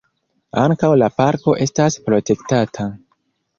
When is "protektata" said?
2.09-2.91